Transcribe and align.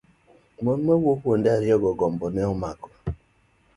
Mon 0.63 0.77
mane 0.85 1.01
wuok 1.03 1.19
kuonde 1.21 1.49
ariyogo, 1.55 1.89
gombo 1.99 2.25
ne 2.31 2.41
omako. 2.53 2.89